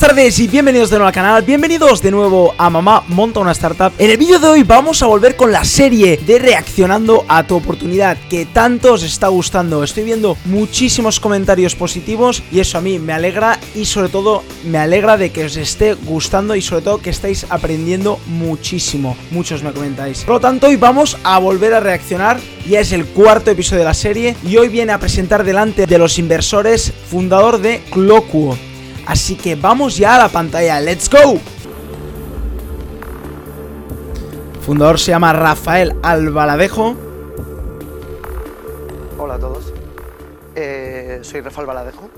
buenas 0.00 0.16
tardes 0.16 0.38
y 0.38 0.48
bienvenidos 0.48 0.88
de 0.88 0.96
nuevo 0.96 1.08
al 1.08 1.12
canal, 1.12 1.42
bienvenidos 1.42 2.00
de 2.00 2.10
nuevo 2.10 2.54
a 2.56 2.70
Mamá 2.70 3.04
Monta 3.08 3.40
una 3.40 3.52
Startup. 3.52 3.92
En 3.98 4.10
el 4.10 4.16
vídeo 4.16 4.38
de 4.38 4.48
hoy 4.48 4.62
vamos 4.62 5.02
a 5.02 5.06
volver 5.06 5.36
con 5.36 5.52
la 5.52 5.62
serie 5.62 6.16
de 6.16 6.38
reaccionando 6.38 7.26
a 7.28 7.46
tu 7.46 7.56
oportunidad 7.56 8.16
que 8.30 8.46
tanto 8.46 8.94
os 8.94 9.02
está 9.02 9.28
gustando. 9.28 9.84
Estoy 9.84 10.04
viendo 10.04 10.38
muchísimos 10.46 11.20
comentarios 11.20 11.74
positivos 11.74 12.42
y 12.50 12.60
eso 12.60 12.78
a 12.78 12.80
mí 12.80 12.98
me 12.98 13.12
alegra 13.12 13.60
y 13.74 13.84
sobre 13.84 14.08
todo 14.08 14.42
me 14.64 14.78
alegra 14.78 15.18
de 15.18 15.32
que 15.32 15.44
os 15.44 15.56
esté 15.56 15.92
gustando 15.92 16.54
y 16.56 16.62
sobre 16.62 16.82
todo 16.82 17.02
que 17.02 17.10
estáis 17.10 17.44
aprendiendo 17.50 18.18
muchísimo. 18.26 19.18
Muchos 19.30 19.62
me 19.62 19.72
comentáis. 19.72 20.24
Por 20.24 20.36
lo 20.36 20.40
tanto 20.40 20.68
hoy 20.68 20.76
vamos 20.76 21.18
a 21.24 21.38
volver 21.38 21.74
a 21.74 21.80
reaccionar, 21.80 22.40
ya 22.66 22.80
es 22.80 22.92
el 22.92 23.04
cuarto 23.04 23.50
episodio 23.50 23.80
de 23.80 23.84
la 23.84 23.94
serie 23.94 24.36
Y 24.46 24.56
hoy 24.56 24.68
viene 24.68 24.92
a 24.92 24.98
presentar 24.98 25.44
delante 25.44 25.86
de 25.86 25.98
los 25.98 26.18
inversores 26.18 26.90
fundador 27.10 27.60
de 27.60 27.82
Clocuo 27.90 28.56
Así 29.06 29.36
que 29.36 29.54
vamos 29.54 29.96
ya 29.96 30.16
a 30.16 30.18
la 30.18 30.28
pantalla, 30.28 30.80
¡let's 30.80 31.08
go! 31.10 31.40
fundador 34.70 35.00
se 35.00 35.10
llama 35.10 35.32
Rafael 35.32 35.96
Albaladejo. 36.00 36.94
Hola 39.18 39.34
a 39.34 39.38
todos, 39.40 39.72
eh, 40.54 41.18
soy 41.22 41.40
Rafael 41.40 41.66
Baladejo, 41.66 42.08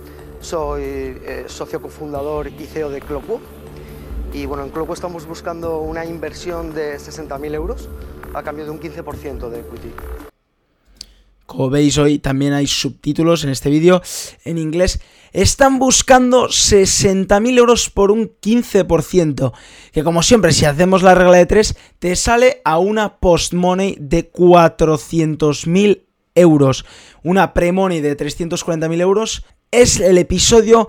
soy 0.43 0.83
eh, 0.83 1.45
socio 1.47 1.81
cofundador 1.81 2.49
y 2.49 2.67
CEO 2.67 2.91
de 2.91 3.01
Clopo. 3.01 3.41
Y 4.35 4.45
bueno, 4.45 4.65
en 4.65 4.71
Clopo 4.71 4.93
estamos 4.93 5.25
buscando 5.25 5.79
una 5.79 6.05
inversión 6.05 6.75
de 6.75 6.99
60.000 6.99 7.55
euros 7.55 7.89
a 8.35 8.43
cambio 8.43 8.67
de 8.67 8.71
un 8.71 8.81
15% 8.81 9.49
de 9.49 9.61
equity. 9.61 10.32
Como 11.47 11.71
veis 11.71 11.99
hoy 11.99 12.19
también 12.19 12.53
hay 12.53 12.67
subtítulos 12.67 13.45
en 13.45 13.51
este 13.51 13.71
vídeo 13.71 14.03
en 14.45 14.59
inglés. 14.59 15.01
Están 15.33 15.79
buscando 15.79 16.49
60.000 16.49 17.59
euros 17.59 17.89
por 17.89 18.11
un 18.11 18.31
15%. 18.41 19.53
Que 19.93 20.05
como 20.05 20.23
siempre, 20.23 20.53
si 20.53 20.67
hacemos 20.67 21.03
la 21.03 21.15
regla 21.15 21.39
de 21.39 21.47
3, 21.47 21.77
te 21.99 22.17
sale 22.17 22.61
a 22.65 22.79
una 22.79 23.19
post-money 23.19 23.97
de 23.99 24.31
400.000 24.31 26.03
euros. 26.35 26.85
Una 27.23 27.55
pre-money 27.55 28.01
de 28.01 28.17
340.000 28.17 29.01
euros. 29.01 29.45
Es 29.71 30.01
el 30.01 30.19
episodio 30.19 30.89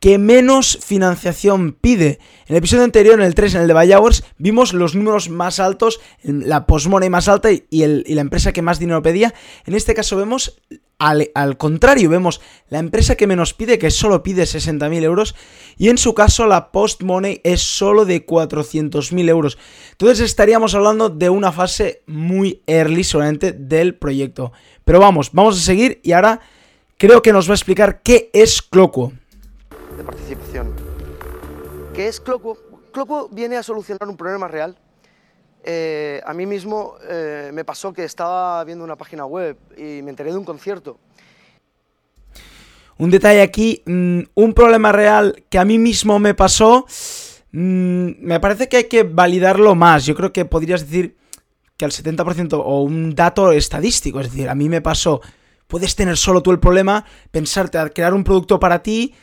que 0.00 0.16
menos 0.16 0.78
financiación 0.82 1.76
pide. 1.78 2.18
En 2.46 2.54
el 2.54 2.56
episodio 2.56 2.84
anterior, 2.84 3.20
en 3.20 3.26
el 3.26 3.34
3, 3.34 3.54
en 3.54 3.60
el 3.60 3.68
de 3.68 3.74
Buy 3.74 3.92
Hours, 3.92 4.24
vimos 4.38 4.72
los 4.72 4.94
números 4.94 5.28
más 5.28 5.60
altos, 5.60 6.00
la 6.22 6.66
postmoney 6.66 7.10
más 7.10 7.28
alta 7.28 7.50
y, 7.52 7.64
la 7.70 8.20
empresa 8.22 8.52
que 8.52 8.62
más 8.62 8.78
dinero 8.78 9.02
pedía. 9.02 9.34
En 9.66 9.74
este 9.74 9.92
caso 9.92 10.16
vemos 10.16 10.58
al, 10.98 11.56
contrario, 11.58 12.08
vemos 12.08 12.40
la 12.70 12.78
empresa 12.78 13.14
que 13.14 13.26
menos 13.26 13.52
pide, 13.52 13.78
que 13.78 13.90
solo 13.90 14.22
pide 14.22 14.44
60.000 14.44 15.02
euros, 15.02 15.34
y 15.76 15.90
en 15.90 15.98
su 15.98 16.14
caso 16.14 16.46
la 16.46 16.72
post-money 16.72 17.42
es 17.44 17.60
solo 17.60 18.06
de 18.06 18.24
400.000 18.24 19.28
euros. 19.28 19.58
Entonces 19.92 20.20
estaríamos 20.20 20.74
hablando 20.74 21.10
de 21.10 21.28
una 21.28 21.52
fase 21.52 22.02
muy 22.06 22.62
early 22.66 23.04
solamente 23.04 23.52
del 23.52 23.96
proyecto. 23.96 24.52
Pero 24.84 24.98
vamos, 24.98 25.30
vamos 25.32 25.58
a 25.58 25.62
seguir 25.62 26.00
y 26.02 26.12
ahora 26.12 26.40
creo 26.96 27.20
que 27.20 27.34
nos 27.34 27.48
va 27.48 27.52
a 27.52 27.56
explicar 27.56 28.00
qué 28.02 28.30
es 28.32 28.62
Clocuo 28.62 29.12
participación. 30.04 30.72
¿Qué 31.94 32.08
es 32.08 32.20
Cloco? 32.20 32.56
Cloco 32.92 33.28
viene 33.30 33.56
a 33.56 33.62
solucionar 33.62 34.08
un 34.08 34.16
problema 34.16 34.48
real. 34.48 34.76
Eh, 35.62 36.20
a 36.24 36.32
mí 36.32 36.46
mismo 36.46 36.94
eh, 37.08 37.50
me 37.52 37.64
pasó 37.64 37.92
que 37.92 38.04
estaba 38.04 38.64
viendo 38.64 38.84
una 38.84 38.96
página 38.96 39.26
web 39.26 39.56
y 39.76 40.02
me 40.02 40.10
enteré 40.10 40.32
de 40.32 40.38
un 40.38 40.44
concierto. 40.44 40.98
Un 42.96 43.10
detalle 43.10 43.42
aquí, 43.42 43.82
mm, 43.86 44.20
un 44.34 44.54
problema 44.54 44.92
real 44.92 45.44
que 45.48 45.58
a 45.58 45.64
mí 45.64 45.78
mismo 45.78 46.18
me 46.18 46.34
pasó, 46.34 46.86
mm, 47.52 48.10
me 48.20 48.40
parece 48.40 48.68
que 48.68 48.78
hay 48.78 48.84
que 48.84 49.02
validarlo 49.02 49.74
más. 49.74 50.06
Yo 50.06 50.14
creo 50.14 50.32
que 50.32 50.44
podrías 50.44 50.82
decir 50.82 51.16
que 51.76 51.84
al 51.84 51.92
70% 51.92 52.60
o 52.60 52.82
un 52.82 53.14
dato 53.14 53.52
estadístico, 53.52 54.20
es 54.20 54.30
decir, 54.30 54.48
a 54.48 54.54
mí 54.54 54.68
me 54.68 54.82
pasó, 54.82 55.20
puedes 55.66 55.96
tener 55.96 56.16
solo 56.16 56.42
tú 56.42 56.50
el 56.50 56.58
problema, 56.58 57.06
pensarte 57.30 57.78
a 57.78 57.88
crear 57.88 58.12
un 58.12 58.24
producto 58.24 58.60
para 58.60 58.82
ti 58.82 59.14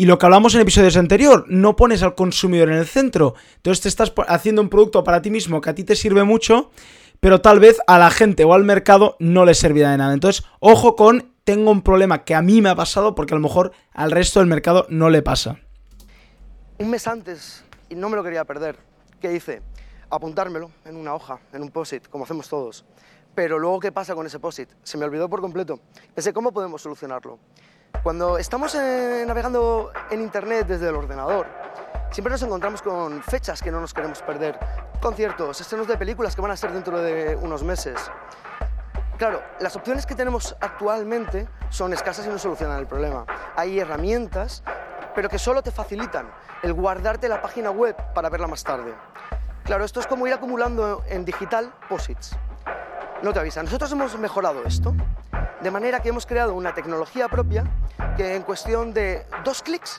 y 0.00 0.06
lo 0.06 0.18
que 0.18 0.24
hablamos 0.24 0.54
en 0.54 0.62
episodios 0.62 0.96
anteriores, 0.96 1.44
no 1.48 1.76
pones 1.76 2.02
al 2.02 2.14
consumidor 2.14 2.70
en 2.70 2.78
el 2.78 2.86
centro. 2.86 3.34
Entonces 3.56 3.82
te 3.82 3.88
estás 3.90 4.14
haciendo 4.28 4.62
un 4.62 4.70
producto 4.70 5.04
para 5.04 5.20
ti 5.20 5.30
mismo 5.30 5.60
que 5.60 5.68
a 5.68 5.74
ti 5.74 5.84
te 5.84 5.94
sirve 5.94 6.24
mucho, 6.24 6.70
pero 7.20 7.42
tal 7.42 7.60
vez 7.60 7.78
a 7.86 7.98
la 7.98 8.08
gente 8.08 8.44
o 8.44 8.54
al 8.54 8.64
mercado 8.64 9.18
no 9.18 9.44
le 9.44 9.52
servirá 9.52 9.90
de 9.90 9.98
nada. 9.98 10.14
Entonces, 10.14 10.42
ojo 10.58 10.96
con, 10.96 11.34
tengo 11.44 11.70
un 11.70 11.82
problema 11.82 12.24
que 12.24 12.34
a 12.34 12.40
mí 12.40 12.62
me 12.62 12.70
ha 12.70 12.74
pasado 12.74 13.14
porque 13.14 13.34
a 13.34 13.36
lo 13.36 13.42
mejor 13.42 13.72
al 13.92 14.10
resto 14.10 14.40
del 14.40 14.48
mercado 14.48 14.86
no 14.88 15.10
le 15.10 15.20
pasa. 15.20 15.58
Un 16.78 16.88
mes 16.88 17.06
antes, 17.06 17.62
y 17.90 17.94
no 17.94 18.08
me 18.08 18.16
lo 18.16 18.24
quería 18.24 18.46
perder, 18.46 18.78
¿qué 19.20 19.34
hice? 19.34 19.60
Apuntármelo 20.08 20.70
en 20.86 20.96
una 20.96 21.14
hoja, 21.14 21.40
en 21.52 21.60
un 21.60 21.70
POSIT, 21.70 22.08
como 22.08 22.24
hacemos 22.24 22.48
todos. 22.48 22.86
Pero 23.34 23.58
luego, 23.58 23.80
¿qué 23.80 23.92
pasa 23.92 24.14
con 24.14 24.24
ese 24.24 24.38
POSIT? 24.38 24.70
Se 24.82 24.96
me 24.96 25.04
olvidó 25.04 25.28
por 25.28 25.42
completo. 25.42 25.78
Pensé, 26.14 26.32
¿cómo 26.32 26.52
podemos 26.52 26.80
solucionarlo? 26.80 27.38
Cuando 28.02 28.38
estamos 28.38 28.74
eh, 28.74 29.24
navegando 29.26 29.92
en 30.10 30.22
Internet 30.22 30.66
desde 30.66 30.88
el 30.88 30.94
ordenador, 30.94 31.46
siempre 32.10 32.30
nos 32.30 32.40
encontramos 32.42 32.80
con 32.80 33.22
fechas 33.22 33.60
que 33.60 33.70
no 33.70 33.78
nos 33.78 33.92
queremos 33.92 34.22
perder, 34.22 34.58
conciertos, 35.02 35.60
estrenos 35.60 35.86
de 35.86 35.98
películas 35.98 36.34
que 36.34 36.40
van 36.40 36.50
a 36.50 36.56
ser 36.56 36.72
dentro 36.72 36.98
de 36.98 37.36
unos 37.36 37.62
meses. 37.62 38.00
Claro, 39.18 39.42
las 39.60 39.76
opciones 39.76 40.06
que 40.06 40.14
tenemos 40.14 40.56
actualmente 40.60 41.46
son 41.68 41.92
escasas 41.92 42.24
y 42.24 42.30
no 42.30 42.38
solucionan 42.38 42.78
el 42.78 42.86
problema. 42.86 43.26
Hay 43.54 43.78
herramientas, 43.78 44.62
pero 45.14 45.28
que 45.28 45.38
solo 45.38 45.62
te 45.62 45.70
facilitan 45.70 46.30
el 46.62 46.72
guardarte 46.72 47.28
la 47.28 47.42
página 47.42 47.70
web 47.70 47.94
para 48.14 48.30
verla 48.30 48.46
más 48.46 48.64
tarde. 48.64 48.94
Claro, 49.64 49.84
esto 49.84 50.00
es 50.00 50.06
como 50.06 50.26
ir 50.26 50.32
acumulando 50.32 51.04
en 51.06 51.26
digital 51.26 51.70
posits. 51.86 52.34
No 53.22 53.34
te 53.34 53.40
avisa. 53.40 53.62
Nosotros 53.62 53.92
hemos 53.92 54.18
mejorado 54.18 54.64
esto 54.64 54.94
de 55.62 55.70
manera 55.70 56.00
que 56.00 56.08
hemos 56.08 56.26
creado 56.26 56.54
una 56.54 56.74
tecnología 56.74 57.28
propia 57.28 57.64
que 58.16 58.34
en 58.34 58.42
cuestión 58.42 58.92
de 58.94 59.26
dos 59.44 59.62
clics 59.62 59.96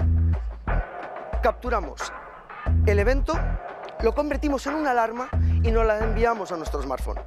capturamos 1.44 2.12
el 2.86 3.00
evento, 3.00 3.34
lo 4.02 4.14
convertimos 4.14 4.66
en 4.68 4.76
una 4.76 4.92
alarma 4.92 5.30
y 5.64 5.72
nos 5.72 5.86
la 5.86 6.00
enviamos 6.00 6.52
a 6.52 6.58
nuestro 6.58 6.82
smartphone. 6.82 7.20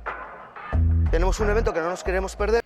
Tenemos 1.10 1.38
un 1.40 1.50
evento 1.50 1.72
que 1.72 1.80
no 1.80 1.90
nos 1.90 2.02
queremos 2.02 2.34
perder 2.34 2.63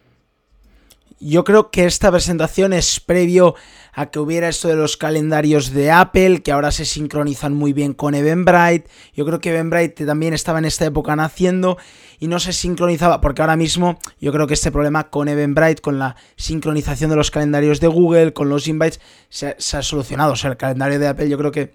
yo 1.20 1.44
creo 1.44 1.70
que 1.70 1.84
esta 1.84 2.10
presentación 2.10 2.72
es 2.72 3.00
previo 3.00 3.54
a 3.92 4.06
que 4.06 4.20
hubiera 4.20 4.48
esto 4.48 4.68
de 4.68 4.76
los 4.76 4.96
calendarios 4.96 5.72
de 5.72 5.90
Apple, 5.90 6.42
que 6.42 6.52
ahora 6.52 6.70
se 6.70 6.84
sincronizan 6.84 7.54
muy 7.54 7.72
bien 7.72 7.94
con 7.94 8.14
Eventbrite. 8.14 8.88
Yo 9.14 9.26
creo 9.26 9.40
que 9.40 9.50
Eventbrite 9.50 10.06
también 10.06 10.34
estaba 10.34 10.58
en 10.58 10.64
esta 10.64 10.84
época 10.84 11.16
naciendo 11.16 11.78
y 12.20 12.28
no 12.28 12.38
se 12.38 12.52
sincronizaba, 12.52 13.20
porque 13.20 13.42
ahora 13.42 13.56
mismo 13.56 13.98
yo 14.20 14.32
creo 14.32 14.46
que 14.46 14.54
este 14.54 14.70
problema 14.70 15.10
con 15.10 15.28
Eventbrite, 15.28 15.82
con 15.82 15.98
la 15.98 16.16
sincronización 16.36 17.10
de 17.10 17.16
los 17.16 17.30
calendarios 17.30 17.80
de 17.80 17.88
Google, 17.88 18.32
con 18.32 18.48
los 18.48 18.68
invites, 18.68 19.00
se, 19.28 19.56
ha 19.76 19.82
solucionado. 19.82 20.32
O 20.32 20.36
sea, 20.36 20.50
el 20.50 20.56
calendario 20.56 20.98
de 20.98 21.08
Apple 21.08 21.28
yo 21.28 21.38
creo 21.38 21.50
que 21.50 21.74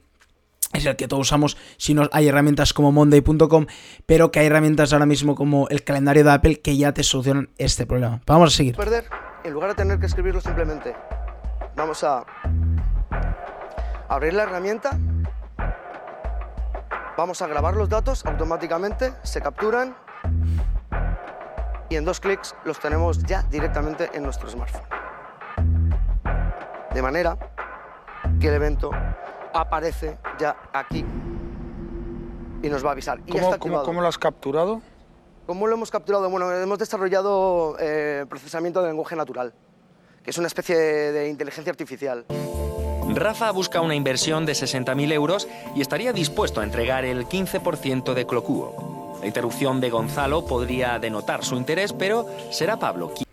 es 0.73 0.85
el 0.85 0.95
que 0.95 1.07
todos 1.07 1.21
usamos 1.21 1.57
si 1.77 1.93
no 1.93 2.09
hay 2.11 2.27
herramientas 2.27 2.73
como 2.73 2.91
monday.com, 2.91 3.67
pero 4.05 4.31
que 4.31 4.39
hay 4.39 4.47
herramientas 4.47 4.93
ahora 4.93 5.05
mismo 5.05 5.35
como 5.35 5.67
el 5.69 5.83
calendario 5.83 6.23
de 6.23 6.31
Apple 6.31 6.61
que 6.61 6.77
ya 6.77 6.93
te 6.93 7.03
solucionan 7.03 7.49
este 7.57 7.85
problema. 7.85 8.21
Vamos 8.25 8.53
a 8.53 8.57
seguir 8.57 8.75
en 9.43 9.53
lugar 9.53 9.69
de 9.71 9.75
tener 9.75 9.99
que 9.99 10.05
escribirlo 10.05 10.41
simplemente, 10.41 10.95
vamos 11.75 12.03
a 12.03 12.25
abrir 14.07 14.33
la 14.33 14.43
herramienta, 14.43 14.97
vamos 17.17 17.41
a 17.41 17.47
grabar 17.47 17.75
los 17.75 17.89
datos 17.89 18.25
automáticamente, 18.25 19.13
se 19.23 19.41
capturan 19.41 19.95
y 21.89 21.95
en 21.95 22.05
dos 22.05 22.19
clics 22.19 22.55
los 22.63 22.79
tenemos 22.79 23.21
ya 23.23 23.43
directamente 23.43 24.09
en 24.13 24.23
nuestro 24.23 24.49
smartphone. 24.49 24.83
De 26.93 27.01
manera 27.01 27.37
que 28.39 28.47
el 28.47 28.53
evento 28.53 28.91
aparece 29.53 30.17
ya 30.39 30.55
aquí 30.73 31.05
y 32.61 32.69
nos 32.69 32.83
va 32.83 32.89
a 32.89 32.91
avisar. 32.93 33.19
Y 33.25 33.31
¿Cómo, 33.31 33.83
¿Cómo 33.83 34.01
lo 34.01 34.07
has 34.07 34.17
capturado? 34.17 34.81
¿Cómo 35.45 35.67
lo 35.67 35.75
hemos 35.75 35.91
capturado? 35.91 36.29
Bueno, 36.29 36.51
hemos 36.51 36.79
desarrollado 36.79 37.75
eh, 37.79 38.25
procesamiento 38.29 38.81
de 38.81 38.87
lenguaje 38.87 39.15
natural, 39.15 39.53
que 40.23 40.31
es 40.31 40.37
una 40.37 40.47
especie 40.47 40.77
de 40.77 41.29
inteligencia 41.29 41.69
artificial. 41.71 42.25
Rafa 43.09 43.51
busca 43.51 43.81
una 43.81 43.93
inversión 43.93 44.45
de 44.45 44.53
60.000 44.53 45.11
euros 45.11 45.47
y 45.75 45.81
estaría 45.81 46.13
dispuesto 46.13 46.61
a 46.61 46.63
entregar 46.63 47.03
el 47.03 47.25
15% 47.27 48.13
de 48.13 48.25
Clocuo. 48.25 49.17
La 49.19 49.27
interrupción 49.27 49.81
de 49.81 49.89
Gonzalo 49.89 50.45
podría 50.45 50.97
denotar 50.99 51.43
su 51.43 51.55
interés, 51.55 51.93
pero 51.93 52.25
será 52.49 52.77
Pablo 52.79 53.13
quien... 53.13 53.27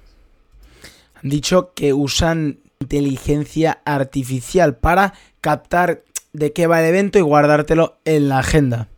Han 1.22 1.30
dicho 1.30 1.72
que 1.74 1.92
usan 1.92 2.60
inteligencia 2.80 3.82
artificial 3.84 4.76
para 4.76 5.14
captar 5.40 6.02
de 6.32 6.52
qué 6.52 6.66
va 6.66 6.80
el 6.80 6.86
evento 6.86 7.18
y 7.18 7.22
guardártelo 7.22 7.98
en 8.04 8.28
la 8.28 8.38
agenda 8.38 8.88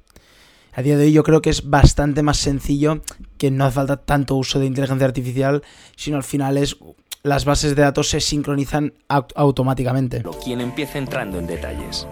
a 0.75 0.82
día 0.82 0.96
de 0.96 1.05
hoy 1.05 1.12
yo 1.12 1.23
creo 1.23 1.43
que 1.43 1.50
es 1.50 1.69
bastante 1.69 2.23
más 2.23 2.38
sencillo, 2.38 3.02
que 3.38 3.50
no 3.50 3.67
hace 3.67 3.75
falta 3.75 3.99
tanto 3.99 4.37
uso 4.37 4.58
de 4.58 4.67
inteligencia 4.67 5.06
artificial, 5.06 5.62
sino 5.96 6.17
al 6.17 6.23
final 6.23 6.56
es 6.56 6.76
las 7.23 7.44
bases 7.44 7.76
de 7.76 7.82
datos 7.82 8.08
se 8.08 8.20
sincronizan 8.20 8.94
automáticamente. 9.08 10.25
Quien 10.43 10.61
empiece 10.61 10.99
entrando 10.99 11.38
en 11.38 11.46
detalles. 11.46 12.08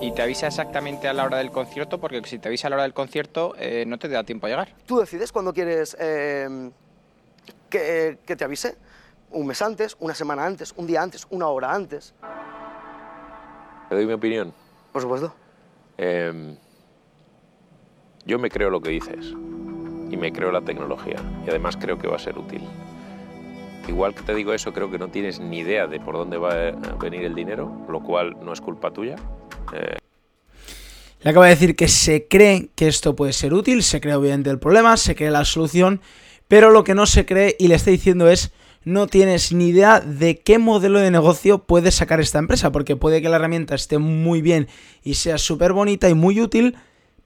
¿Y 0.00 0.12
te 0.12 0.22
avisa 0.22 0.48
exactamente 0.48 1.06
a 1.06 1.12
la 1.12 1.24
hora 1.24 1.38
del 1.38 1.50
concierto? 1.50 2.00
Porque 2.00 2.20
si 2.24 2.38
te 2.38 2.48
avisa 2.48 2.66
a 2.66 2.70
la 2.70 2.76
hora 2.76 2.82
del 2.82 2.94
concierto, 2.94 3.54
eh, 3.58 3.84
no 3.86 3.98
te 3.98 4.08
da 4.08 4.24
tiempo 4.24 4.46
a 4.46 4.50
llegar. 4.50 4.74
Tú 4.86 4.98
decides 4.98 5.30
cuándo 5.30 5.52
quieres 5.54 5.96
eh, 6.00 6.70
que, 7.70 8.18
que 8.26 8.36
te 8.36 8.44
avise. 8.44 8.76
Un 9.30 9.46
mes 9.46 9.62
antes, 9.62 9.96
una 10.00 10.14
semana 10.14 10.44
antes, 10.44 10.74
un 10.76 10.86
día 10.86 11.02
antes, 11.02 11.26
una 11.30 11.46
hora 11.46 11.72
antes. 11.72 12.14
¿Te 13.94 13.98
doy 13.98 14.08
mi 14.08 14.14
opinión? 14.14 14.52
Por 14.92 15.02
supuesto. 15.02 15.32
Eh, 15.98 16.56
yo 18.26 18.40
me 18.40 18.50
creo 18.50 18.68
lo 18.68 18.80
que 18.80 18.90
dices 18.90 19.32
y 20.10 20.16
me 20.16 20.32
creo 20.32 20.50
la 20.50 20.62
tecnología 20.62 21.14
y 21.46 21.50
además 21.50 21.76
creo 21.76 21.96
que 21.96 22.08
va 22.08 22.16
a 22.16 22.18
ser 22.18 22.36
útil. 22.36 22.62
Igual 23.86 24.12
que 24.16 24.22
te 24.22 24.34
digo 24.34 24.52
eso, 24.52 24.72
creo 24.72 24.90
que 24.90 24.98
no 24.98 25.10
tienes 25.10 25.38
ni 25.38 25.58
idea 25.58 25.86
de 25.86 26.00
por 26.00 26.16
dónde 26.16 26.38
va 26.38 26.50
a 26.50 26.94
venir 27.00 27.22
el 27.22 27.36
dinero, 27.36 27.70
lo 27.88 28.02
cual 28.02 28.34
no 28.44 28.52
es 28.52 28.60
culpa 28.60 28.90
tuya. 28.90 29.14
Eh, 29.72 29.98
Le 31.22 31.30
acaba 31.30 31.44
de 31.44 31.50
decir 31.50 31.76
que 31.76 31.86
se 31.86 32.26
cree 32.26 32.70
que 32.74 32.88
esto 32.88 33.14
puede 33.14 33.32
ser 33.32 33.54
útil, 33.54 33.84
se 33.84 34.00
cree 34.00 34.16
obviamente 34.16 34.50
el 34.50 34.58
problema, 34.58 34.96
se 34.96 35.14
cree 35.14 35.30
la 35.30 35.44
solución, 35.44 36.00
pero 36.48 36.72
lo 36.72 36.82
que 36.82 36.96
no 36.96 37.06
se 37.06 37.26
cree 37.26 37.54
y 37.60 37.68
le 37.68 37.76
está 37.76 37.92
diciendo 37.92 38.28
es 38.28 38.52
no 38.84 39.06
tienes 39.06 39.52
ni 39.52 39.68
idea 39.68 40.00
de 40.00 40.38
qué 40.40 40.58
modelo 40.58 40.98
de 40.98 41.10
negocio 41.10 41.58
puede 41.58 41.90
sacar 41.90 42.20
esta 42.20 42.38
empresa, 42.38 42.72
porque 42.72 42.96
puede 42.96 43.22
que 43.22 43.28
la 43.28 43.36
herramienta 43.36 43.74
esté 43.74 43.98
muy 43.98 44.42
bien 44.42 44.68
y 45.02 45.14
sea 45.14 45.38
súper 45.38 45.72
bonita 45.72 46.08
y 46.08 46.14
muy 46.14 46.40
útil, 46.40 46.76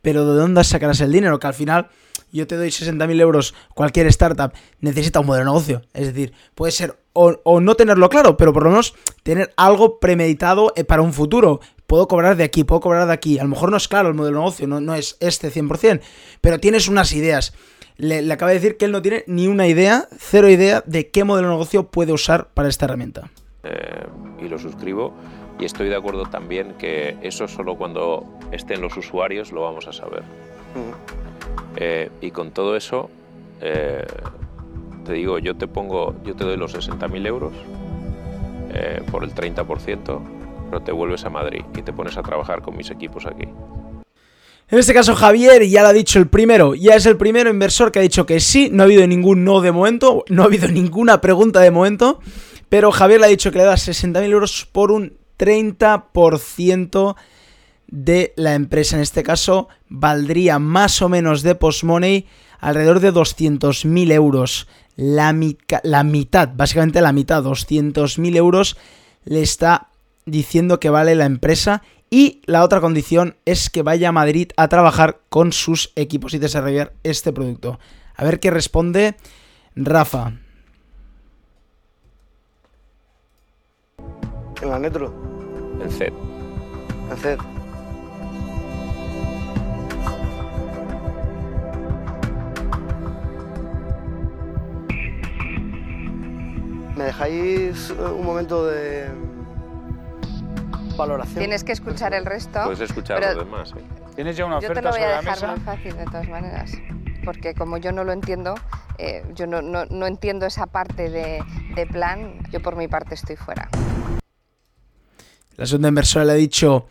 pero 0.02 0.26
¿de 0.26 0.40
dónde 0.40 0.62
sacarás 0.64 1.00
el 1.00 1.12
dinero? 1.12 1.38
Que 1.38 1.46
al 1.49 1.55
final 1.55 1.88
yo 2.32 2.46
te 2.46 2.56
doy 2.56 2.69
60.000 2.69 3.20
euros, 3.20 3.55
cualquier 3.75 4.06
startup 4.08 4.52
necesita 4.81 5.20
un 5.20 5.26
modelo 5.26 5.44
de 5.44 5.50
negocio. 5.50 5.82
Es 5.94 6.06
decir, 6.06 6.32
puede 6.55 6.72
ser 6.72 6.99
o, 7.12 7.61
no 7.61 7.75
tenerlo 7.75 8.08
claro, 8.08 8.37
pero 8.37 8.52
por 8.52 8.62
lo 8.62 8.70
menos 8.70 8.94
tener 9.25 9.52
algo 9.56 9.99
premeditado 9.99 10.72
eh, 10.76 10.84
para 10.84 11.02
un 11.02 11.12
futuro. 11.12 11.61
Puedo 11.87 12.06
cobrar 12.06 12.37
de 12.37 12.44
aquí, 12.44 12.64
puedo 12.64 12.81
cobrar 12.81 13.06
de 13.06 13.12
aquí. 13.12 13.38
A 13.38 13.43
lo 13.43 13.49
mejor 13.49 13.70
no 13.70 13.76
es 13.76 13.88
claro 13.88 14.08
el 14.08 14.14
modelo 14.14 14.37
de 14.37 14.40
negocio, 14.40 14.66
no, 14.69 14.81
no 14.81 14.94
es 14.94 15.16
este 15.20 15.50
100%, 15.50 16.00
pero 16.40 16.61
tienes 16.61 16.87
unas 16.87 17.12
ideas. 17.12 17.54
Le, 17.98 18.22
le 18.22 18.32
acaba 18.32 18.50
de 18.50 18.58
decir 18.58 18.76
que 18.76 18.86
él 18.86 18.92
no 18.92 19.02
tiene 19.02 19.24
ni 19.26 19.46
una 19.46 19.66
idea, 19.66 20.08
cero 20.18 20.48
idea 20.48 20.82
de 20.86 21.10
qué 21.10 21.24
modelo 21.24 21.48
de 21.48 21.54
negocio 21.54 21.88
puede 21.88 22.12
usar 22.12 22.48
para 22.54 22.68
esta 22.68 22.86
herramienta. 22.86 23.28
Eh, 23.64 24.06
y 24.40 24.48
lo 24.48 24.58
suscribo 24.58 25.14
y 25.58 25.64
estoy 25.64 25.88
de 25.88 25.96
acuerdo 25.96 26.24
también 26.24 26.74
que 26.78 27.16
eso 27.20 27.48
solo 27.48 27.76
cuando 27.76 28.24
estén 28.52 28.80
los 28.80 28.96
usuarios 28.96 29.50
lo 29.52 29.62
vamos 29.62 29.88
a 29.88 29.92
saber. 29.92 30.22
Eh, 31.76 32.10
y 32.20 32.30
con 32.30 32.52
todo 32.52 32.76
eso, 32.76 33.10
eh, 33.60 34.06
te 35.04 35.12
digo, 35.12 35.38
yo 35.38 35.56
te 35.56 35.66
pongo, 35.66 36.14
yo 36.24 36.36
te 36.36 36.44
doy 36.44 36.56
los 36.56 36.74
60.000 36.74 37.26
euros 37.26 37.52
eh, 38.72 39.02
por 39.10 39.24
el 39.24 39.34
30%, 39.34 40.20
pero 40.70 40.82
te 40.82 40.92
vuelves 40.92 41.24
a 41.24 41.30
Madrid 41.30 41.64
y 41.76 41.82
te 41.82 41.92
pones 41.92 42.16
a 42.16 42.22
trabajar 42.22 42.62
con 42.62 42.76
mis 42.76 42.90
equipos 42.90 43.26
aquí. 43.26 43.48
En 44.70 44.78
este 44.78 44.92
caso, 44.92 45.14
Javier 45.14 45.66
ya 45.66 45.82
lo 45.82 45.88
ha 45.88 45.92
dicho 45.94 46.18
el 46.18 46.28
primero, 46.28 46.74
ya 46.74 46.94
es 46.94 47.06
el 47.06 47.16
primero 47.16 47.48
inversor 47.48 47.90
que 47.90 48.00
ha 48.00 48.02
dicho 48.02 48.26
que 48.26 48.38
sí, 48.38 48.68
no 48.70 48.82
ha 48.82 48.86
habido 48.86 49.06
ningún 49.06 49.42
no 49.42 49.62
de 49.62 49.72
momento, 49.72 50.24
no 50.28 50.42
ha 50.42 50.46
habido 50.46 50.68
ninguna 50.72 51.22
pregunta 51.22 51.60
de 51.60 51.70
momento, 51.70 52.20
pero 52.68 52.92
Javier 52.92 53.20
le 53.20 53.26
ha 53.26 53.30
dicho 53.30 53.50
que 53.50 53.58
le 53.58 53.64
da 53.64 53.74
60.000 53.74 54.24
euros 54.24 54.68
por 54.70 54.92
un 54.92 55.16
30% 55.38 57.16
de 57.86 58.34
la 58.36 58.54
empresa. 58.54 58.96
En 58.96 59.02
este 59.02 59.22
caso, 59.22 59.68
valdría 59.88 60.58
más 60.58 61.00
o 61.00 61.08
menos 61.08 61.42
de 61.42 61.54
postmoney 61.54 62.26
alrededor 62.60 63.00
de 63.00 63.12
200.000 63.12 64.12
euros. 64.12 64.68
La, 64.96 65.34
la, 65.82 66.04
mitad, 66.04 66.50
básicamente 66.54 67.00
la 67.00 67.12
mitad, 67.12 67.42
200.000 67.42 68.36
euros 68.36 68.76
le 69.24 69.40
está 69.40 69.88
diciendo 70.26 70.78
que 70.78 70.90
vale 70.90 71.14
la 71.14 71.24
empresa. 71.24 71.82
Y 72.10 72.40
la 72.46 72.64
otra 72.64 72.81
condición 72.81 73.37
es 73.44 73.69
que 73.69 73.82
vaya 73.82 74.08
a 74.08 74.12
Madrid 74.12 74.50
a 74.56 74.69
trabajar 74.69 75.20
con 75.28 75.52
sus 75.52 75.93
equipos 75.94 76.32
y 76.32 76.38
desarrollar 76.38 76.94
este 77.02 77.32
producto. 77.32 77.78
A 78.16 78.25
ver 78.25 78.40
qué 78.40 78.50
responde 78.50 79.16
Rafa. 79.76 80.32
En 84.62 84.70
la 84.70 84.78
Netro. 84.78 85.14
En 85.82 85.90
CED. 85.90 86.12
En 87.10 87.16
CED. 87.19 87.38
¿Me 96.96 97.04
dejáis 97.04 97.90
un 97.90 98.25
momento 98.25 98.66
de 98.66 99.27
valoración? 100.98 101.38
Tienes 101.38 101.64
que 101.64 101.72
escuchar 101.72 102.12
el 102.12 102.26
resto. 102.26 102.60
Puedes 102.64 102.80
escuchar 102.80 103.20
pero 103.20 103.34
los 103.34 103.44
demás. 103.44 103.72
¿eh? 103.76 103.82
¿Tienes 104.14 104.36
ya 104.36 104.44
una 104.44 104.60
Yo 104.60 104.68
oferta 104.68 104.74
te 104.74 104.82
lo 104.82 104.90
voy 104.90 104.98
sobre 105.00 105.12
a 105.12 105.16
la 105.16 105.20
dejar 105.22 105.34
mesa? 105.36 105.46
muy 105.52 105.60
fácil 105.60 105.96
de 105.96 106.04
todas 106.04 106.28
maneras. 106.28 106.72
Porque 107.24 107.54
como 107.54 107.76
yo 107.78 107.92
no 107.92 108.04
lo 108.04 108.12
entiendo, 108.12 108.54
eh, 108.98 109.22
yo 109.34 109.46
no, 109.46 109.62
no, 109.62 109.84
no, 109.86 110.06
entiendo 110.06 110.46
esa 110.46 110.66
parte 110.66 111.08
de, 111.10 111.42
de 111.74 111.86
plan, 111.86 112.38
yo 112.50 112.60
por 112.60 112.76
mi 112.76 112.88
parte 112.88 113.14
estoy 113.14 113.36
fuera. 113.36 113.68
La 115.56 115.66
segunda 115.66 115.88
inversora 115.88 116.24
le 116.24 116.32
ha 116.32 116.36
dicho, 116.36 116.86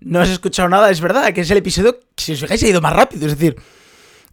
no 0.00 0.20
has 0.20 0.28
escuchado 0.28 0.68
nada, 0.68 0.90
es 0.90 1.00
verdad, 1.00 1.32
que 1.32 1.40
es 1.42 1.50
el 1.50 1.58
episodio, 1.58 1.98
si 2.16 2.32
os 2.32 2.40
fijáis, 2.40 2.62
ha 2.62 2.68
ido 2.68 2.80
más 2.80 2.92
rápido. 2.94 3.26
Es 3.26 3.36
decir, 3.36 3.56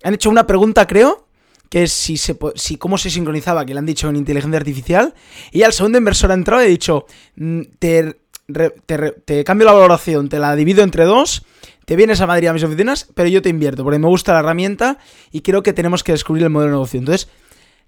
han 0.03 0.13
hecho 0.13 0.29
una 0.29 0.45
pregunta, 0.45 0.85
creo, 0.87 1.25
que 1.69 1.83
es 1.83 1.91
si, 1.91 2.17
se, 2.17 2.37
si 2.55 2.77
cómo 2.77 2.97
se 2.97 3.09
sincronizaba, 3.09 3.65
que 3.65 3.73
le 3.73 3.79
han 3.79 3.85
dicho 3.85 4.07
en 4.09 4.15
inteligencia 4.15 4.57
artificial, 4.59 5.13
y 5.51 5.63
al 5.63 5.73
segundo 5.73 5.97
inversor 5.97 6.31
ha 6.31 6.35
entrado 6.35 6.61
y 6.63 6.65
ha 6.65 6.69
dicho, 6.69 7.05
"Mm, 7.35 7.61
te, 7.79 8.19
te, 8.53 9.11
te 9.25 9.43
cambio 9.43 9.65
la 9.65 9.73
valoración, 9.73 10.29
te 10.29 10.39
la 10.39 10.55
divido 10.55 10.83
entre 10.83 11.05
dos, 11.05 11.45
te 11.85 11.95
vienes 11.95 12.21
a 12.21 12.27
Madrid 12.27 12.47
a 12.47 12.53
mis 12.53 12.63
oficinas, 12.63 13.07
pero 13.15 13.29
yo 13.29 13.41
te 13.41 13.49
invierto, 13.49 13.83
porque 13.83 13.99
me 13.99 14.07
gusta 14.07 14.33
la 14.33 14.39
herramienta 14.39 14.99
y 15.31 15.41
creo 15.41 15.63
que 15.63 15.73
tenemos 15.73 16.03
que 16.03 16.11
descubrir 16.11 16.43
el 16.43 16.49
modelo 16.49 16.71
de 16.71 16.75
negocio. 16.75 16.99
Entonces, 16.99 17.29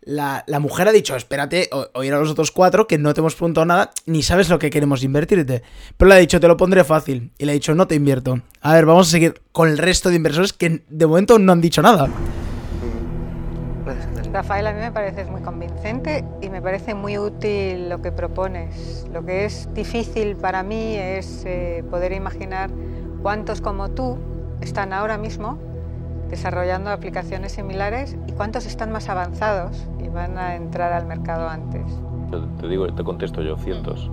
la, 0.01 0.43
la 0.47 0.59
mujer 0.59 0.87
ha 0.87 0.91
dicho, 0.91 1.15
espérate, 1.15 1.69
oír 1.93 2.13
a 2.13 2.19
los 2.19 2.31
otros 2.31 2.51
cuatro, 2.51 2.87
que 2.87 2.97
no 2.97 3.13
te 3.13 3.19
hemos 3.19 3.35
preguntado 3.35 3.65
nada, 3.65 3.91
ni 4.07 4.23
sabes 4.23 4.49
lo 4.49 4.57
que 4.57 4.71
queremos 4.71 5.03
invertirte. 5.03 5.61
Pero 5.97 6.09
le 6.09 6.15
ha 6.15 6.17
dicho, 6.17 6.39
te 6.39 6.47
lo 6.47 6.57
pondré 6.57 6.83
fácil. 6.83 7.31
Y 7.37 7.45
le 7.45 7.51
ha 7.51 7.53
dicho, 7.53 7.75
no 7.75 7.87
te 7.87 7.93
invierto. 7.93 8.41
A 8.61 8.73
ver, 8.73 8.87
vamos 8.87 9.09
a 9.09 9.11
seguir 9.11 9.41
con 9.51 9.69
el 9.69 9.77
resto 9.77 10.09
de 10.09 10.15
inversores 10.15 10.53
que 10.53 10.83
de 10.89 11.05
momento 11.05 11.37
no 11.37 11.51
han 11.51 11.61
dicho 11.61 11.83
nada. 11.83 12.09
Rafael, 14.31 14.65
a 14.67 14.73
mí 14.73 14.79
me 14.79 14.91
pareces 14.91 15.29
muy 15.29 15.41
convincente 15.41 16.23
y 16.41 16.49
me 16.49 16.61
parece 16.61 16.95
muy 16.95 17.17
útil 17.17 17.89
lo 17.89 18.01
que 18.01 18.13
propones. 18.13 19.05
Lo 19.11 19.25
que 19.25 19.43
es 19.43 19.67
difícil 19.73 20.37
para 20.37 20.63
mí 20.63 20.95
es 20.95 21.43
eh, 21.45 21.83
poder 21.89 22.13
imaginar 22.13 22.69
cuántos 23.21 23.59
como 23.59 23.89
tú 23.89 24.17
están 24.61 24.93
ahora 24.93 25.17
mismo 25.17 25.57
desarrollando 26.29 26.91
aplicaciones 26.91 27.51
similares 27.51 28.15
y 28.25 28.31
cuántos 28.31 28.65
están 28.65 28.91
más 28.93 29.09
avanzados 29.09 29.85
y 29.99 30.07
van 30.07 30.37
a 30.37 30.55
entrar 30.55 30.93
al 30.93 31.05
mercado 31.05 31.49
antes. 31.49 31.83
Yo 32.31 32.45
te 32.61 32.69
digo, 32.69 32.87
te 32.93 33.03
contesto 33.03 33.41
yo, 33.41 33.57
cientos. 33.57 34.09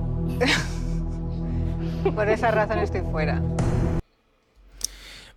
Por 2.15 2.29
esa 2.29 2.51
razón 2.51 2.81
estoy 2.81 3.03
fuera. 3.03 3.41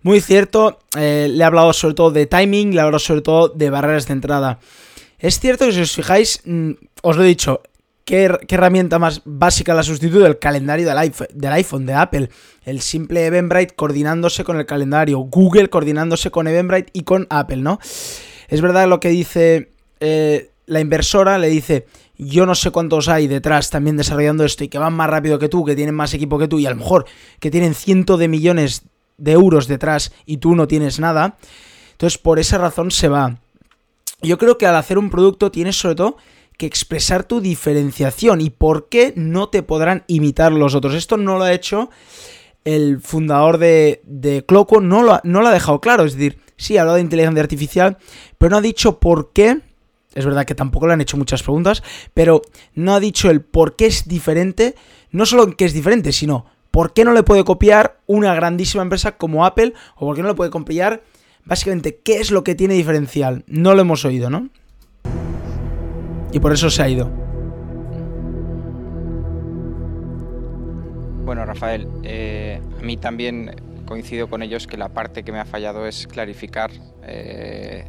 Muy 0.02 0.20
cierto, 0.20 0.78
eh, 0.98 1.28
le 1.30 1.42
he 1.42 1.44
hablado 1.46 1.72
sobre 1.72 1.94
todo 1.94 2.10
de 2.10 2.26
timing, 2.26 2.70
le 2.70 2.78
he 2.78 2.80
hablado 2.80 2.98
sobre 2.98 3.22
todo 3.22 3.48
de 3.48 3.70
barreras 3.70 4.06
de 4.06 4.14
entrada. 4.14 4.58
Es 5.18 5.38
cierto 5.38 5.66
que 5.66 5.72
si 5.72 5.80
os 5.80 5.92
fijáis, 5.94 6.40
mm, 6.44 6.70
os 7.02 7.16
lo 7.16 7.22
he 7.22 7.26
dicho, 7.28 7.62
¿qué, 8.04 8.24
her- 8.28 8.40
qué 8.46 8.56
herramienta 8.56 8.98
más 8.98 9.22
básica 9.24 9.74
la 9.74 9.84
sustituye? 9.84 10.26
El 10.26 10.38
calendario 10.40 10.88
del 10.88 10.98
iPhone, 10.98 11.28
del 11.32 11.52
iPhone, 11.52 11.86
de 11.86 11.94
Apple. 11.94 12.30
El 12.64 12.80
simple 12.80 13.26
Eventbrite 13.26 13.74
coordinándose 13.76 14.42
con 14.42 14.56
el 14.58 14.66
calendario. 14.66 15.18
Google 15.20 15.68
coordinándose 15.68 16.30
con 16.32 16.48
Eventbrite 16.48 16.90
y 16.92 17.02
con 17.04 17.26
Apple, 17.30 17.58
¿no? 17.58 17.78
Es 18.48 18.60
verdad 18.60 18.88
lo 18.88 18.98
que 18.98 19.08
dice 19.10 19.70
eh, 20.00 20.50
la 20.66 20.80
inversora, 20.80 21.38
le 21.38 21.48
dice, 21.48 21.86
yo 22.18 22.44
no 22.44 22.56
sé 22.56 22.70
cuántos 22.72 23.08
hay 23.08 23.28
detrás 23.28 23.70
también 23.70 23.96
desarrollando 23.96 24.44
esto 24.44 24.64
y 24.64 24.68
que 24.68 24.78
van 24.78 24.94
más 24.94 25.08
rápido 25.08 25.38
que 25.38 25.48
tú, 25.48 25.64
que 25.64 25.76
tienen 25.76 25.94
más 25.94 26.12
equipo 26.12 26.38
que 26.38 26.48
tú 26.48 26.58
y 26.58 26.66
a 26.66 26.70
lo 26.70 26.76
mejor 26.76 27.04
que 27.38 27.50
tienen 27.52 27.74
cientos 27.74 28.18
de 28.18 28.28
millones 28.28 28.82
de 29.22 29.32
euros 29.32 29.68
detrás 29.68 30.12
y 30.26 30.38
tú 30.38 30.56
no 30.56 30.66
tienes 30.66 30.98
nada. 30.98 31.38
Entonces, 31.92 32.18
por 32.18 32.40
esa 32.40 32.58
razón 32.58 32.90
se 32.90 33.08
va. 33.08 33.38
Yo 34.20 34.36
creo 34.36 34.58
que 34.58 34.66
al 34.66 34.74
hacer 34.74 34.98
un 34.98 35.10
producto 35.10 35.52
tienes 35.52 35.78
sobre 35.78 35.94
todo 35.94 36.16
que 36.58 36.66
expresar 36.66 37.24
tu 37.24 37.40
diferenciación 37.40 38.40
y 38.40 38.50
por 38.50 38.88
qué 38.88 39.12
no 39.16 39.48
te 39.48 39.62
podrán 39.62 40.04
imitar 40.08 40.52
los 40.52 40.74
otros. 40.74 40.94
Esto 40.94 41.16
no 41.16 41.38
lo 41.38 41.44
ha 41.44 41.52
hecho 41.52 41.88
el 42.64 43.00
fundador 43.00 43.58
de, 43.58 44.02
de 44.04 44.44
Cloco, 44.44 44.80
no 44.80 45.02
lo, 45.02 45.14
ha, 45.14 45.20
no 45.24 45.40
lo 45.40 45.48
ha 45.48 45.52
dejado 45.52 45.80
claro. 45.80 46.04
Es 46.04 46.14
decir, 46.14 46.38
sí, 46.56 46.76
ha 46.76 46.80
hablado 46.80 46.96
de 46.96 47.02
inteligencia 47.02 47.42
artificial, 47.42 47.98
pero 48.38 48.50
no 48.50 48.56
ha 48.56 48.60
dicho 48.60 48.98
por 48.98 49.32
qué. 49.32 49.60
Es 50.14 50.26
verdad 50.26 50.44
que 50.44 50.54
tampoco 50.54 50.88
le 50.88 50.92
han 50.92 51.00
hecho 51.00 51.16
muchas 51.16 51.42
preguntas, 51.42 51.82
pero 52.12 52.42
no 52.74 52.94
ha 52.94 53.00
dicho 53.00 53.30
el 53.30 53.40
por 53.40 53.76
qué 53.76 53.86
es 53.86 54.06
diferente. 54.08 54.74
No 55.10 55.26
solo 55.26 55.44
en 55.44 55.52
qué 55.52 55.64
es 55.64 55.72
diferente, 55.72 56.12
sino 56.12 56.46
por 56.72 56.94
qué 56.94 57.04
no 57.04 57.12
le 57.12 57.22
puede 57.22 57.44
copiar 57.44 58.00
una 58.06 58.34
grandísima 58.34 58.82
empresa 58.82 59.12
como 59.12 59.44
Apple 59.44 59.74
o 59.94 60.06
por 60.06 60.16
qué 60.16 60.22
no 60.22 60.28
le 60.28 60.34
puede 60.34 60.50
copiar 60.50 61.02
básicamente 61.44 62.00
qué 62.02 62.16
es 62.16 62.30
lo 62.30 62.42
que 62.42 62.54
tiene 62.54 62.74
diferencial. 62.74 63.44
No 63.46 63.74
lo 63.74 63.82
hemos 63.82 64.04
oído, 64.04 64.30
¿no? 64.30 64.48
Y 66.32 66.40
por 66.40 66.52
eso 66.52 66.70
se 66.70 66.82
ha 66.82 66.88
ido. 66.88 67.10
Bueno, 71.26 71.44
Rafael, 71.44 71.86
eh, 72.02 72.60
a 72.80 72.82
mí 72.82 72.96
también 72.96 73.54
coincido 73.84 74.28
con 74.28 74.42
ellos 74.42 74.66
que 74.66 74.78
la 74.78 74.88
parte 74.88 75.24
que 75.24 75.30
me 75.30 75.40
ha 75.40 75.44
fallado 75.44 75.86
es 75.86 76.06
clarificar 76.06 76.70
eh, 77.02 77.84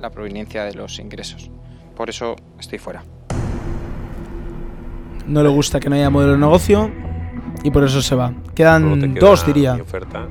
la 0.00 0.10
proveniencia 0.10 0.64
de 0.64 0.72
los 0.72 0.98
ingresos. 0.98 1.50
Por 1.94 2.08
eso 2.08 2.36
estoy 2.58 2.78
fuera. 2.78 3.04
No 5.26 5.42
le 5.42 5.50
gusta 5.50 5.78
que 5.78 5.90
no 5.90 5.96
haya 5.96 6.08
modelo 6.08 6.32
de 6.32 6.38
negocio 6.38 7.11
y 7.62 7.70
por 7.70 7.84
eso 7.84 8.00
se 8.02 8.14
va. 8.14 8.30
Te 8.30 8.52
Quedan 8.54 9.12
queda 9.14 9.26
dos, 9.28 9.46
diría. 9.46 9.74
mi 9.74 9.80
oferta. 9.80 10.26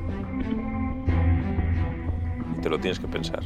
Y 2.56 2.60
te 2.60 2.68
lo 2.68 2.78
tienes 2.78 2.98
que 3.00 3.08
pensar. 3.08 3.40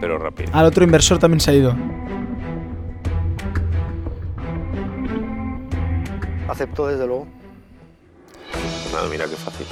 Pero 0.00 0.18
rápido. 0.18 0.50
Al 0.54 0.66
otro 0.66 0.82
inversor 0.84 1.18
también 1.18 1.40
se 1.40 1.50
ha 1.50 1.54
ido. 1.54 1.74
Acepto 6.48 6.86
desde 6.88 7.06
luego. 7.06 7.26
Nada, 8.92 9.08
mira 9.10 9.24
qué 9.26 9.36
fácil. 9.36 9.66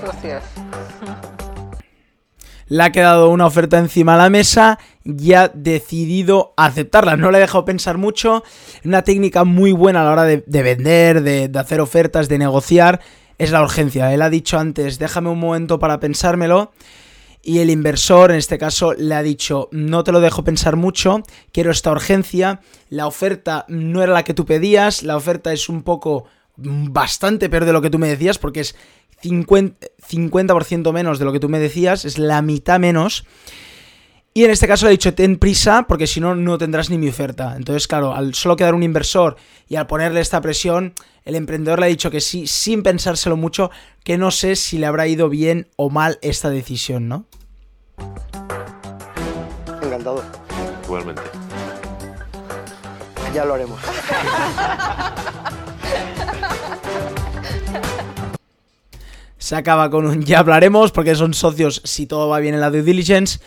Socios. 0.00 0.42
Le 2.68 2.82
ha 2.82 2.92
quedado 2.92 3.30
una 3.30 3.46
oferta 3.46 3.78
encima 3.78 4.12
de 4.12 4.22
la 4.22 4.30
mesa 4.30 4.78
y 5.04 5.32
ha 5.34 5.48
decidido 5.48 6.52
aceptarla. 6.56 7.16
No 7.16 7.30
le 7.30 7.38
ha 7.38 7.40
dejado 7.40 7.64
pensar 7.64 7.96
mucho. 7.96 8.42
Una 8.84 9.02
técnica 9.02 9.44
muy 9.44 9.72
buena 9.72 10.02
a 10.02 10.04
la 10.04 10.12
hora 10.12 10.24
de, 10.24 10.42
de 10.46 10.62
vender, 10.62 11.22
de, 11.22 11.48
de 11.48 11.58
hacer 11.58 11.80
ofertas, 11.80 12.28
de 12.28 12.38
negociar, 12.38 13.00
es 13.38 13.50
la 13.50 13.62
urgencia. 13.62 14.12
Él 14.12 14.22
ha 14.22 14.30
dicho 14.30 14.58
antes, 14.58 14.98
déjame 14.98 15.30
un 15.30 15.38
momento 15.38 15.78
para 15.78 16.00
pensármelo. 16.00 16.72
Y 17.46 17.60
el 17.60 17.70
inversor, 17.70 18.32
en 18.32 18.38
este 18.38 18.58
caso, 18.58 18.92
le 18.94 19.14
ha 19.14 19.22
dicho, 19.22 19.68
no 19.70 20.02
te 20.02 20.10
lo 20.10 20.18
dejo 20.18 20.42
pensar 20.42 20.74
mucho, 20.74 21.22
quiero 21.52 21.70
esta 21.70 21.92
urgencia. 21.92 22.60
La 22.88 23.06
oferta 23.06 23.64
no 23.68 24.02
era 24.02 24.12
la 24.12 24.24
que 24.24 24.34
tú 24.34 24.44
pedías, 24.44 25.04
la 25.04 25.16
oferta 25.16 25.52
es 25.52 25.68
un 25.68 25.84
poco 25.84 26.24
mm, 26.56 26.92
bastante 26.92 27.48
peor 27.48 27.64
de 27.64 27.72
lo 27.72 27.80
que 27.80 27.90
tú 27.90 28.00
me 28.00 28.08
decías, 28.08 28.38
porque 28.38 28.58
es 28.58 28.74
50%, 29.22 29.74
50 30.06 30.92
menos 30.92 31.18
de 31.18 31.24
lo 31.24 31.32
que 31.32 31.40
tú 31.40 31.48
me 31.48 31.58
decías, 31.58 32.04
es 32.04 32.18
la 32.18 32.42
mitad 32.42 32.78
menos. 32.78 33.24
Y 34.36 34.44
en 34.44 34.50
este 34.50 34.68
caso 34.68 34.84
le 34.84 34.88
ha 34.88 34.90
dicho, 34.90 35.14
ten 35.14 35.38
prisa, 35.38 35.86
porque 35.88 36.06
si 36.06 36.20
no, 36.20 36.34
no 36.34 36.58
tendrás 36.58 36.90
ni 36.90 36.98
mi 36.98 37.08
oferta. 37.08 37.54
Entonces, 37.56 37.88
claro, 37.88 38.14
al 38.14 38.34
solo 38.34 38.54
quedar 38.54 38.74
un 38.74 38.82
inversor 38.82 39.36
y 39.66 39.76
al 39.76 39.86
ponerle 39.86 40.20
esta 40.20 40.42
presión, 40.42 40.92
el 41.24 41.36
emprendedor 41.36 41.80
le 41.80 41.86
ha 41.86 41.88
dicho 41.88 42.10
que 42.10 42.20
sí, 42.20 42.46
sin 42.46 42.82
pensárselo 42.82 43.38
mucho, 43.38 43.70
que 44.04 44.18
no 44.18 44.30
sé 44.30 44.54
si 44.54 44.76
le 44.76 44.84
habrá 44.84 45.06
ido 45.06 45.30
bien 45.30 45.68
o 45.76 45.88
mal 45.88 46.18
esta 46.20 46.50
decisión, 46.50 47.08
¿no? 47.08 47.24
Encantado. 49.82 50.22
Igualmente. 50.84 51.22
Ya 53.34 53.46
lo 53.46 53.54
haremos. 53.54 53.80
se 59.46 59.54
acaba 59.54 59.90
con 59.90 60.06
un 60.06 60.24
ya 60.24 60.40
hablaremos 60.40 60.90
porque 60.90 61.14
son 61.14 61.32
socios 61.32 61.80
si 61.84 62.06
todo 62.06 62.28
va 62.28 62.40
bien 62.40 62.54
en 62.54 62.60
la 62.60 62.70
due 62.70 62.82
diligence. 62.82 63.38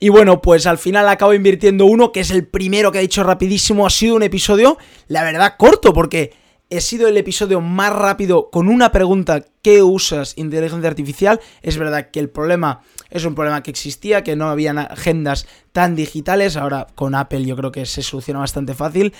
Y 0.00 0.08
bueno, 0.08 0.42
pues 0.42 0.66
al 0.66 0.76
final 0.76 1.08
acabo 1.08 1.34
invirtiendo 1.34 1.86
uno 1.86 2.10
que 2.10 2.18
es 2.18 2.32
el 2.32 2.48
primero 2.48 2.90
que 2.90 2.98
ha 2.98 3.00
dicho 3.00 3.22
rapidísimo. 3.22 3.86
Ha 3.86 3.90
sido 3.90 4.16
un 4.16 4.24
episodio, 4.24 4.76
la 5.06 5.22
verdad, 5.22 5.54
corto 5.56 5.92
porque 5.92 6.34
he 6.68 6.80
sido 6.80 7.06
el 7.06 7.16
episodio 7.16 7.60
más 7.60 7.92
rápido 7.92 8.50
con 8.50 8.66
una 8.68 8.90
pregunta 8.90 9.44
¿qué 9.62 9.84
usas 9.84 10.32
inteligencia 10.36 10.90
artificial? 10.90 11.40
Es 11.62 11.78
verdad 11.78 12.10
que 12.10 12.18
el 12.18 12.28
problema 12.28 12.80
es 13.08 13.24
un 13.24 13.36
problema 13.36 13.62
que 13.62 13.70
existía, 13.70 14.24
que 14.24 14.34
no 14.34 14.48
habían 14.48 14.78
agendas 14.78 15.46
tan 15.70 15.94
digitales. 15.94 16.56
Ahora 16.56 16.88
con 16.96 17.14
Apple 17.14 17.44
yo 17.44 17.54
creo 17.54 17.70
que 17.70 17.86
se 17.86 18.02
soluciona 18.02 18.40
bastante 18.40 18.74
fácil. 18.74 19.14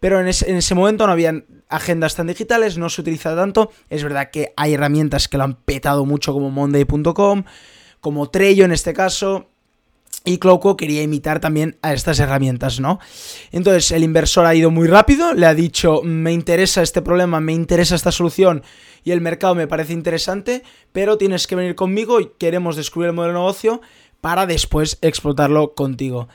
Pero 0.00 0.20
en 0.20 0.28
ese, 0.28 0.50
en 0.50 0.56
ese, 0.56 0.74
momento 0.74 1.06
no 1.06 1.12
habían 1.12 1.44
agendas 1.68 2.14
tan 2.14 2.28
digitales, 2.28 2.78
no 2.78 2.88
se 2.88 3.00
utiliza 3.00 3.34
tanto. 3.34 3.70
Es 3.90 4.02
verdad 4.02 4.30
que 4.30 4.52
hay 4.56 4.74
herramientas 4.74 5.28
que 5.28 5.38
lo 5.38 5.44
han 5.44 5.54
petado 5.54 6.04
mucho 6.04 6.32
como 6.32 6.50
Monday.com, 6.50 7.44
como 8.00 8.30
Trello 8.30 8.64
en 8.64 8.72
este 8.72 8.92
caso. 8.92 9.48
Y 10.24 10.38
Cloco 10.38 10.76
quería 10.76 11.02
imitar 11.02 11.40
también 11.40 11.78
a 11.80 11.92
estas 11.92 12.18
herramientas, 12.20 12.80
¿no? 12.80 12.98
Entonces 13.50 13.92
el 13.92 14.02
inversor 14.02 14.46
ha 14.46 14.54
ido 14.54 14.70
muy 14.70 14.86
rápido, 14.86 15.32
le 15.32 15.46
ha 15.46 15.54
dicho, 15.54 16.02
me 16.02 16.32
interesa 16.32 16.82
este 16.82 17.02
problema, 17.02 17.40
me 17.40 17.54
interesa 17.54 17.94
esta 17.94 18.12
solución 18.12 18.62
y 19.04 19.12
el 19.12 19.20
mercado 19.20 19.54
me 19.54 19.66
parece 19.66 19.94
interesante, 19.94 20.64
pero 20.92 21.16
tienes 21.16 21.46
que 21.46 21.56
venir 21.56 21.74
conmigo 21.76 22.20
y 22.20 22.30
queremos 22.38 22.76
descubrir 22.76 23.08
el 23.08 23.14
modelo 23.14 23.32
de 23.32 23.38
negocio 23.38 23.80
para 24.20 24.46
después 24.46 24.98
explotarlo 25.00 25.74
contigo. 25.74 26.28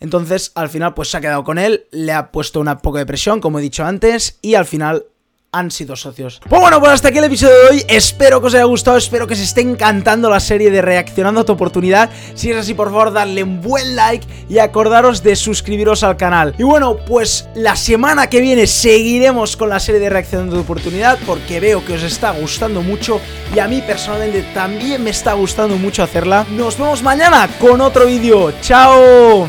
Entonces, 0.00 0.52
al 0.54 0.68
final, 0.68 0.94
pues 0.94 1.10
se 1.10 1.16
ha 1.16 1.20
quedado 1.20 1.44
con 1.44 1.58
él, 1.58 1.86
le 1.90 2.12
ha 2.12 2.30
puesto 2.30 2.60
una 2.60 2.78
poco 2.78 2.98
de 2.98 3.06
presión, 3.06 3.40
como 3.40 3.58
he 3.58 3.62
dicho 3.62 3.84
antes, 3.84 4.38
y 4.42 4.54
al 4.54 4.66
final 4.66 5.06
han 5.54 5.70
sido 5.70 5.94
socios. 5.94 6.40
Pues 6.48 6.60
bueno, 6.60 6.80
pues 6.80 6.92
hasta 6.92 7.08
aquí 7.08 7.18
el 7.18 7.24
episodio 7.24 7.54
de 7.54 7.68
hoy. 7.70 7.84
Espero 7.88 8.40
que 8.40 8.48
os 8.48 8.54
haya 8.54 8.64
gustado, 8.64 8.96
espero 8.96 9.26
que 9.26 9.34
os 9.34 9.40
esté 9.40 9.60
encantando 9.60 10.28
la 10.28 10.40
serie 10.40 10.70
de 10.70 10.82
Reaccionando 10.82 11.42
a 11.42 11.44
tu 11.44 11.52
oportunidad. 11.52 12.10
Si 12.34 12.50
es 12.50 12.56
así, 12.56 12.74
por 12.74 12.88
favor, 12.88 13.12
darle 13.12 13.42
un 13.44 13.62
buen 13.62 13.94
like 13.94 14.26
y 14.48 14.58
acordaros 14.58 15.22
de 15.22 15.36
suscribiros 15.36 16.02
al 16.02 16.16
canal. 16.16 16.54
Y 16.58 16.64
bueno, 16.64 16.96
pues 17.06 17.48
la 17.54 17.76
semana 17.76 18.28
que 18.28 18.40
viene 18.40 18.66
seguiremos 18.66 19.56
con 19.56 19.68
la 19.68 19.78
serie 19.78 20.00
de 20.00 20.10
Reaccionando 20.10 20.56
a 20.56 20.58
tu 20.58 20.64
oportunidad 20.64 21.18
porque 21.24 21.60
veo 21.60 21.84
que 21.84 21.94
os 21.94 22.02
está 22.02 22.32
gustando 22.32 22.82
mucho 22.82 23.20
y 23.54 23.60
a 23.60 23.68
mí 23.68 23.80
personalmente 23.86 24.42
también 24.54 25.04
me 25.04 25.10
está 25.10 25.34
gustando 25.34 25.76
mucho 25.76 26.02
hacerla. 26.02 26.44
Nos 26.50 26.76
vemos 26.76 27.02
mañana 27.02 27.48
con 27.60 27.80
otro 27.80 28.06
vídeo. 28.06 28.52
¡Chao! 28.60 29.48